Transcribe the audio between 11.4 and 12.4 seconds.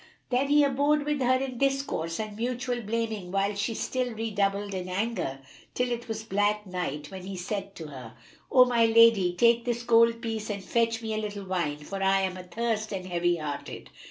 wine, for I am